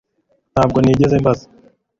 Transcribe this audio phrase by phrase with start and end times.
[0.53, 1.45] ntabwo nigeze mbaza